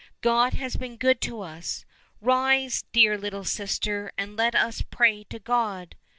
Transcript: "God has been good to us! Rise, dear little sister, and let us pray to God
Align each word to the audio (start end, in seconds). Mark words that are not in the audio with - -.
"God 0.21 0.53
has 0.55 0.77
been 0.77 0.97
good 0.97 1.21
to 1.21 1.41
us! 1.41 1.85
Rise, 2.21 2.85
dear 2.91 3.19
little 3.19 3.43
sister, 3.43 4.11
and 4.17 4.35
let 4.35 4.55
us 4.55 4.81
pray 4.81 5.25
to 5.25 5.37
God 5.37 5.95